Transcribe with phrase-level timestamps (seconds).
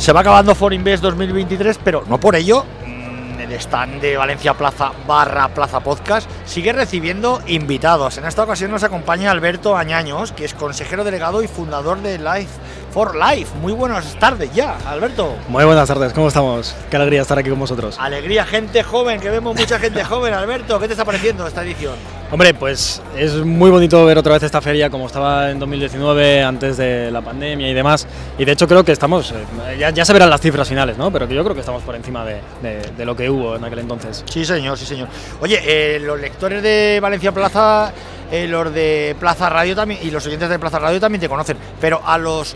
[0.00, 4.92] Se va acabando Forinvest 2023, pero no por ello mm, el stand de Valencia Plaza
[5.06, 8.16] barra Plaza Podcast sigue recibiendo invitados.
[8.16, 12.48] En esta ocasión nos acompaña Alberto Añaños, que es consejero delegado y fundador de Life
[12.90, 13.50] for Life.
[13.60, 15.36] Muy buenas tardes ya, Alberto.
[15.48, 16.74] Muy buenas tardes, ¿cómo estamos?
[16.90, 17.96] Qué alegría estar aquí con vosotros.
[17.98, 20.34] Alegría, gente joven, que vemos mucha gente joven.
[20.34, 21.94] Alberto, ¿qué te está pareciendo esta edición?
[22.32, 26.76] Hombre, pues es muy bonito ver otra vez esta feria como estaba en 2019, antes
[26.76, 28.06] de la pandemia y demás.
[28.38, 31.10] Y de hecho creo que estamos, eh, ya, se verán las cifras finales, ¿no?
[31.10, 34.24] Pero que yo creo que estamos por encima de, lo que hubo en aquel entonces.
[34.30, 35.08] Sí, señor, sí, señor.
[35.40, 37.92] Oye, eh, los lectores de Valencia Plaza,
[38.30, 41.56] eh, los de Plaza Radio también, y los oyentes de Plaza Radio también te conocen.
[41.80, 42.54] Pero a los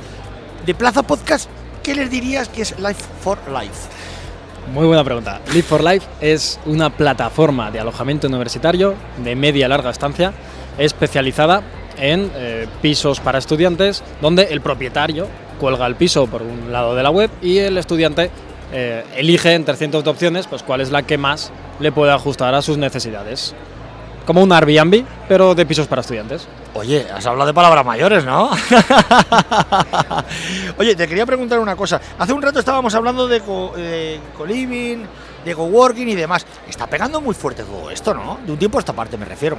[0.64, 1.48] de Plaza Podcast,
[1.82, 3.88] ¿qué les dirías que es Life for Life?
[4.72, 5.40] Muy buena pregunta.
[5.52, 10.32] Live for Life es una plataforma de alojamiento universitario de media larga estancia
[10.78, 11.62] especializada
[11.98, 15.28] en eh, pisos para estudiantes donde el propietario
[15.60, 18.30] cuelga el piso por un lado de la web y el estudiante
[18.72, 22.54] eh, elige entre cientos de opciones pues cuál es la que más le puede ajustar
[22.54, 23.54] a sus necesidades
[24.24, 26.46] como un Airbnb, pero de pisos para estudiantes.
[26.74, 28.50] Oye, has hablado de palabras mayores, ¿no?
[30.78, 32.00] Oye, te quería preguntar una cosa.
[32.18, 33.40] Hace un rato estábamos hablando de
[34.36, 35.04] co-living,
[35.44, 36.46] de coworking y demás.
[36.68, 38.38] Está pegando muy fuerte todo esto, ¿no?
[38.44, 39.58] De un tiempo a esta parte me refiero.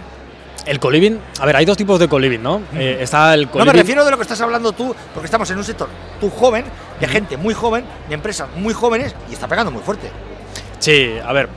[0.65, 2.61] El co-living, a ver, hay dos tipos de co-living, ¿no?
[2.73, 5.57] Eh, está el No me refiero de lo que estás hablando tú, porque estamos en
[5.57, 5.87] un sector,
[6.19, 6.65] tú joven,
[6.99, 10.09] de gente muy joven, de empresas muy jóvenes, y está pegando muy fuerte.
[10.79, 11.49] Sí, a ver, eh,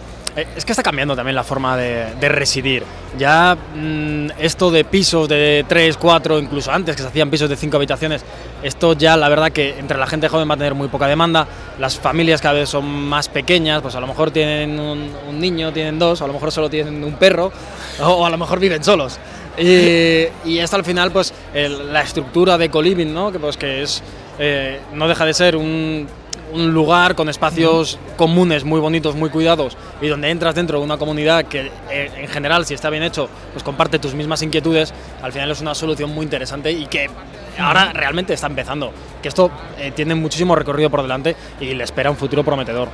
[0.57, 2.85] es que está cambiando también la forma de, residir.
[3.19, 7.57] Ya mm, esto de pisos de 3, 4, incluso antes que se hacían pisos de
[7.57, 8.25] 5 habitaciones,
[8.63, 11.47] esto ya la verdad que entre la gente joven va a tener muy poca demanda.
[11.79, 15.99] Las familias cada vez son más pequeñas, pues a lo mejor tienen un, niño, tienen
[15.99, 17.53] dos, a lo mejor solo tienen un perro,
[18.01, 19.19] o, a lo mejor viven solos.
[19.57, 23.33] Y, esto al final, pues la estructura de co-living, ¿no?
[23.33, 24.03] que, pues, que es,
[24.39, 26.07] eh, no deja de ser un
[26.53, 30.97] un lugar con espacios comunes muy bonitos, muy cuidados y donde entras dentro de una
[30.97, 34.93] comunidad que eh, en general, si está bien hecho, pues comparte tus mismas inquietudes,
[35.23, 37.09] al final es una solución muy interesante y que
[37.59, 38.93] ahora realmente está empezando.
[39.23, 42.89] Que esto eh, tiene muchísimo recorrido por delante y le espera un futuro prometedor.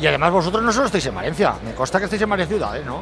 [0.00, 2.84] Y además vosotros no solo estáis en Valencia, me consta que estáis en varias ciudades,
[2.84, 3.00] ¿no?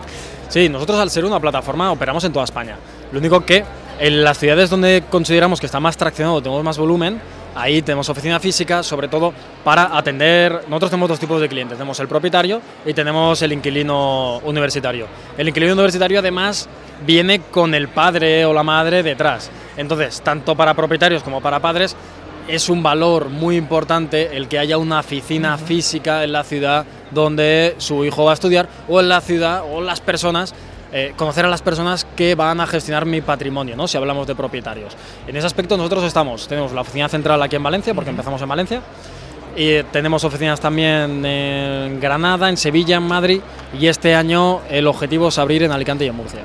[0.49, 2.77] Sí, nosotros al ser una plataforma operamos en toda España.
[3.11, 3.65] Lo único que
[3.99, 7.21] en las ciudades donde consideramos que está más traccionado, tenemos más volumen,
[7.55, 9.33] Ahí tenemos oficina física, sobre todo
[9.63, 10.65] para atender.
[10.69, 15.07] Nosotros tenemos dos tipos de clientes: tenemos el propietario y tenemos el inquilino universitario.
[15.39, 16.69] El inquilino universitario, además,
[17.07, 19.51] viene con el padre o la madre detrás.
[19.77, 21.97] Entonces, tanto para propietarios como para padres,
[22.49, 27.75] es un valor muy importante el que haya una oficina física en la ciudad donde
[27.79, 30.55] su hijo va a estudiar o en la ciudad o las personas
[30.97, 33.89] eh, conocer a las personas que van a gestionar mi patrimonio, ¿no?
[33.89, 34.97] si hablamos de propietarios.
[35.27, 38.49] En ese aspecto nosotros estamos, tenemos la oficina central aquí en Valencia, porque empezamos en
[38.49, 38.81] Valencia,
[39.57, 43.41] y tenemos oficinas también en Granada, en Sevilla, en Madrid,
[43.77, 46.43] y este año el objetivo es abrir en Alicante y en Murcia.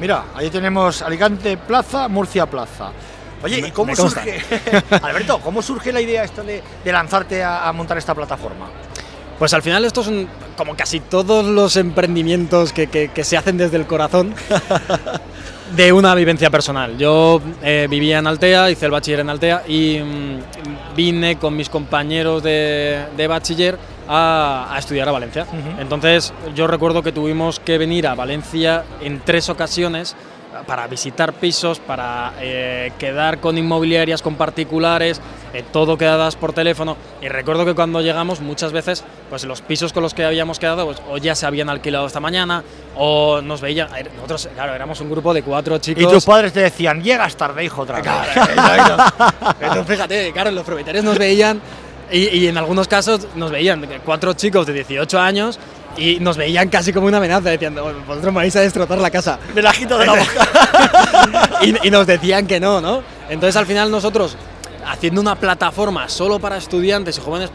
[0.00, 2.90] Mira, ahí tenemos Alicante Plaza, Murcia Plaza.
[3.44, 4.42] Oye, ¿y cómo surge,
[5.02, 8.66] Alberto, cómo surge la idea esto de, lanzarte a montar esta plataforma?
[9.38, 13.86] Pues al final estos son como casi todos los emprendimientos que, se hacen desde el
[13.86, 14.34] corazón
[15.76, 16.96] de una vivencia personal.
[16.98, 21.68] Yo eh, vivía en Altea, hice el bachiller en Altea y mm, vine con mis
[21.68, 23.78] compañeros de, bachiller
[24.08, 25.46] a, estudiar a Valencia.
[25.78, 30.14] Entonces yo recuerdo que tuvimos que venir a Valencia en tres ocasiones
[30.66, 35.20] para visitar pisos, para eh, quedar con inmobiliarias, con particulares,
[35.52, 36.96] eh, todo quedadas por teléfono.
[37.20, 40.86] Y recuerdo que cuando llegamos muchas veces, pues los pisos con los que habíamos quedado,
[40.86, 42.62] pues, o ya se habían alquilado esta mañana,
[42.96, 43.88] o nos veían.
[44.16, 46.02] Nosotros, claro, éramos un grupo de cuatro chicos.
[46.02, 47.98] Y tus padres te decían, llegas tarde, hijo, otra
[49.60, 51.60] Entonces, fíjate, claro, los propietarios nos veían.
[52.10, 55.58] Y, y, en algunos casos nos veían cuatro chicos de 18 años
[55.96, 59.38] y nos veían casi como una amenaza, decían, vosotros me vais a destrozar la casa.
[59.54, 61.58] Me la de la boca.
[61.82, 63.02] y, nos decían que no, ¿no?
[63.28, 64.36] Entonces al final nosotros,
[64.86, 67.50] haciendo una plataforma solo para estudiantes y jóvenes,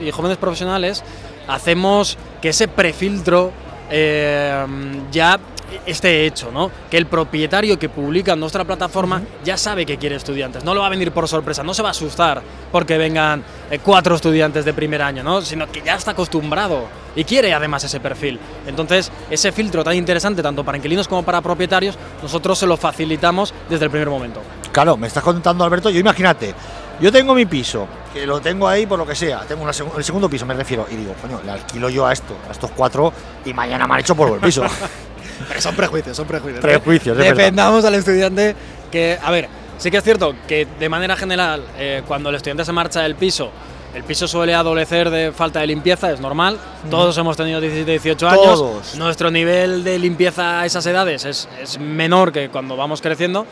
[0.00, 1.02] y jóvenes profesionales,
[1.48, 3.52] hacemos que ese prefiltro
[3.90, 4.66] eh,
[5.10, 5.38] ya
[5.86, 6.70] esté hecho, ¿no?
[6.90, 10.80] Que el propietario que publica en nuestra plataforma ya sabe que quiere estudiantes, no lo
[10.80, 12.42] va a venir por sorpresa, no se va a asustar
[12.72, 15.42] porque vengan eh, cuatro estudiantes de primer año, ¿no?
[15.42, 18.38] Sino que ya está acostumbrado y quiere además ese perfil.
[18.66, 23.54] Entonces, ese filtro tan interesante tanto para inquilinos como para propietarios, nosotros se lo facilitamos
[23.68, 24.40] desde el primer momento.
[24.72, 26.54] Claro, me estás contando Alberto, yo imagínate,
[27.00, 30.28] yo tengo mi piso, que lo tengo ahí por lo que sea, tengo el segundo
[30.28, 33.12] piso me refiero, y digo, coño, le alquilo yo a esto, a estos cuatro,
[33.44, 34.62] y mañana me han hecho por el piso.
[35.48, 36.60] Pero son prejuicios, son prejuicios.
[36.60, 38.54] Prejuicios, Defendamos al estudiante
[38.92, 42.64] que, a ver, sí que es cierto que de manera general, eh, cuando el estudiante
[42.64, 43.50] se marcha del piso,
[43.94, 46.58] el piso suele adolecer de falta de limpieza, es normal.
[46.90, 48.44] Todos hemos tenido 17, 18 años.
[48.44, 48.94] Todos.
[48.94, 53.46] Nuestro nivel de limpieza a esas edades es, es menor que cuando vamos creciendo,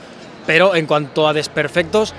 [0.48, 2.14] pero en cuanto a desperfectos,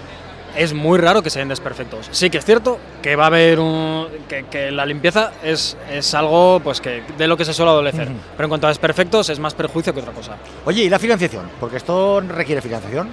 [0.56, 2.10] es muy raro que sean desperfectos.
[2.12, 6.14] Sí que es cierto que va a haber un, que, que la limpieza es, es
[6.14, 8.18] algo pues que de lo que se suele adolecer, Ujú.
[8.38, 10.36] pero en cuanto a desperfectos es más perjuicio que otra cosa.
[10.66, 11.50] Oye, ¿y la financiación?
[11.60, 13.10] Porque esto requiere financiación.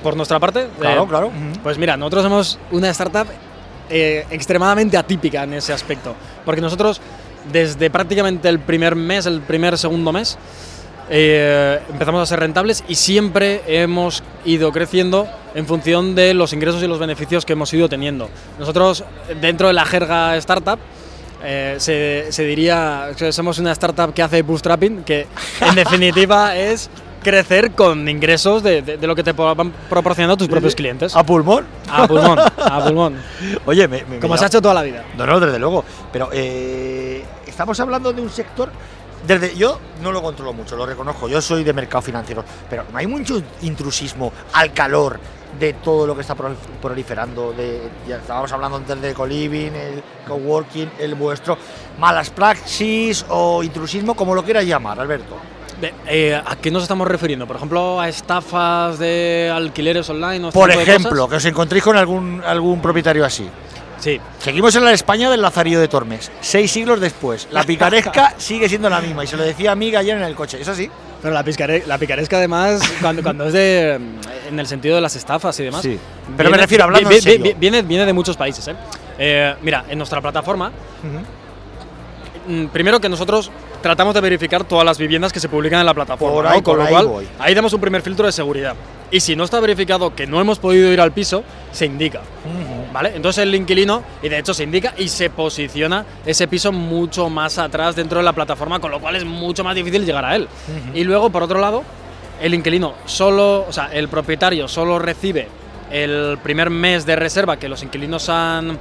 [0.00, 1.32] Por nuestra parte, Claro, eh, claro.
[1.64, 3.26] Pues mira, nosotros somos una startup
[3.90, 6.14] eh, extremadamente atípica en ese aspecto,
[6.44, 7.00] porque nosotros
[7.50, 10.38] desde prácticamente el primer mes, el primer segundo mes,
[11.10, 16.82] eh, empezamos a ser rentables y siempre hemos ido creciendo en función de los ingresos
[16.82, 18.28] y los beneficios que hemos ido teniendo.
[18.58, 19.04] Nosotros,
[19.40, 20.78] dentro de la jerga startup,
[21.42, 25.26] eh, se, se diría que somos una startup que hace bootstrapping, que
[25.60, 26.90] en definitiva es
[27.22, 31.14] crecer con ingresos de, de- de lo que te van proporcionando tus propios clientes.
[31.16, 31.64] ¿A pulmón?
[31.90, 33.16] A pulmón, a pulmón.
[33.64, 35.04] Oye, me, me- Como se ha hecho toda la vida.
[35.16, 35.84] No, no, desde luego.
[36.12, 38.70] Pero eh, estamos hablando de un sector.
[39.26, 41.28] Desde, yo no lo controlo mucho, lo reconozco.
[41.28, 42.44] Yo soy de mercado financiero.
[42.70, 45.18] Pero no hay mucho intrusismo al calor
[45.58, 47.52] de todo lo que está prol- proliferando.
[47.52, 51.56] De, ya estábamos hablando antes de coliving, el coworking, el vuestro.
[51.98, 55.36] Malas praxis o intrusismo, como lo quieras llamar, Alberto.
[56.06, 57.46] Eh, ¿A qué nos estamos refiriendo?
[57.46, 60.44] Por ejemplo, a estafas de alquileres online.
[60.46, 63.46] o este Por ejemplo, que os encontréis con algún, algún propietario así.
[64.06, 64.20] Sí.
[64.38, 66.30] Seguimos en la España del Lazarillo de Tormes.
[66.40, 67.48] Seis siglos después.
[67.50, 69.24] La picaresca sigue siendo la misma.
[69.24, 70.60] Y se lo decía a Amiga ayer en el coche.
[70.60, 70.88] ¿Es así?
[71.20, 71.42] Pero la,
[71.86, 73.98] la picaresca, además, cuando, cuando es de.
[74.48, 75.82] en el sentido de las estafas y demás.
[75.82, 75.98] Sí.
[76.36, 77.42] Pero me refiero, hablando vi- en serio.
[77.42, 78.76] vi- Viene, viene de muchos países, ¿eh?
[79.18, 80.70] Eh, Mira, en nuestra plataforma,
[82.72, 83.50] primero que nosotros
[83.82, 86.50] tratamos de verificar todas las viviendas que se publican en la plataforma.
[86.50, 87.28] Ahí, Con lo cual, voy.
[87.38, 88.74] ahí damos un primer filtro de seguridad.
[89.10, 92.20] Y si no está verificado que no hemos podido ir al piso, se indica.
[92.92, 93.12] ¿Vale?
[93.14, 97.58] Entonces el inquilino, y de hecho se indica y se posiciona ese piso mucho más
[97.58, 100.48] atrás dentro de la plataforma, con lo cual es mucho más difícil llegar a él.
[100.94, 101.84] Y luego, por otro lado,
[102.40, 105.48] el inquilino solo, o sea, el propietario solo recibe
[105.90, 108.78] el primer mes de reserva que los inquilinos han.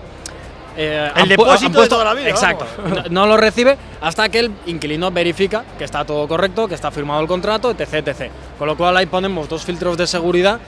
[0.78, 2.66] Eh, El han depósito han de toda la vida, Exacto.
[2.88, 6.92] No, no lo recibe hasta que el inquilino verifica que está todo correcto, que está
[6.92, 8.32] firmado el contrato, etc, etc.
[8.58, 10.60] Con lo cual ahí ponemos dos filtros de seguridad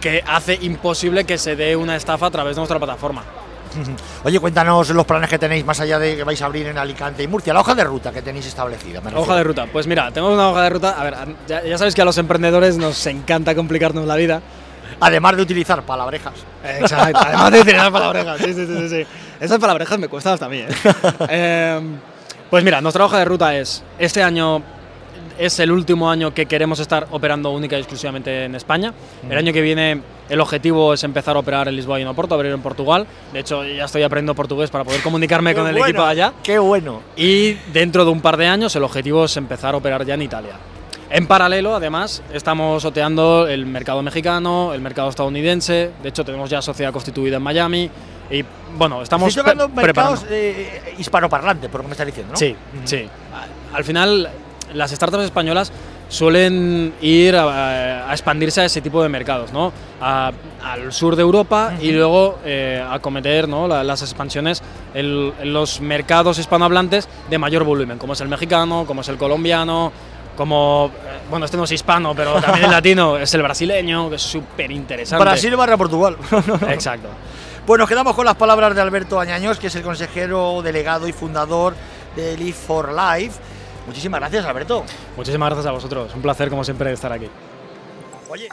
[0.00, 3.22] que hace imposible que se dé una estafa a través de nuestra plataforma.
[4.24, 7.22] Oye, cuéntanos los planes que tenéis más allá de que vais a abrir en Alicante
[7.22, 7.52] y Murcia.
[7.52, 9.00] La hoja de ruta que tenéis establecida.
[9.00, 9.66] me Hoja de ruta.
[9.72, 10.90] Pues mira, tenemos una hoja de ruta.
[10.98, 11.14] A ver,
[11.46, 14.40] ya, ya sabéis que a los emprendedores nos encanta complicarnos la vida.
[15.00, 16.34] Además de utilizar palabrejas.
[16.64, 17.20] Exacto.
[17.24, 18.40] Además de tirar palabrejas.
[18.40, 19.06] Sí, sí, sí, sí.
[19.40, 20.58] Esas palabrejas me cuestan hasta a mí.
[20.58, 20.68] ¿eh?
[21.28, 21.96] Em,
[22.50, 24.62] pues mira, nuestra hoja de ruta es, este año
[25.38, 28.92] es el último año que queremos estar operando única y exclusivamente en España.
[29.28, 32.34] El año que viene el objetivo es empezar a operar en Lisboa y en Oporto,
[32.34, 33.06] abrir en Portugal.
[33.32, 36.32] De hecho, ya estoy aprendiendo portugués para poder comunicarme con el bueno, equipo allá.
[36.42, 37.02] Qué bueno.
[37.16, 40.22] Y dentro de un par de años el objetivo es empezar a operar ya en
[40.22, 40.54] Italia.
[41.10, 45.92] En paralelo, además, estamos soteando el mercado mexicano, el mercado estadounidense.
[46.02, 47.90] De hecho, tenemos ya sociedad constituida en Miami.
[48.30, 48.44] Y
[48.76, 50.36] bueno, estamos Estoy tocando pre- mercados preparando.
[50.90, 52.38] eh, hispanoparlantes, por lo que me estás diciendo, ¿no?
[52.38, 52.54] Sí,
[52.84, 53.08] sí.
[53.32, 54.28] A- Al final,
[54.74, 55.72] las startups españolas
[56.10, 59.72] suelen ir a, a expandirse a ese tipo de mercados, ¿no?
[60.00, 60.32] A-
[60.64, 63.68] al sur de Europa y luego eh, a cometer ¿no?
[63.68, 64.62] la- las expansiones
[64.94, 69.16] en, en los mercados hispanohablantes de mayor volumen, como es el mexicano, como es el
[69.16, 69.92] colombiano,
[70.36, 74.16] como, eh, bueno, este no es hispano, pero también el latino, es el brasileño, que
[74.16, 75.22] es súper interesante.
[75.24, 76.16] Brasil barra Portugal.
[76.68, 77.08] Exacto.
[77.68, 81.12] Pues nos quedamos con las palabras de Alberto Añaños, que es el consejero delegado y
[81.12, 81.74] fundador
[82.16, 83.38] de Live for Life.
[83.86, 84.86] Muchísimas gracias, Alberto.
[85.18, 86.14] Muchísimas gracias a vosotros.
[86.14, 87.28] Un placer, como siempre, estar aquí.
[88.30, 88.48] Oye.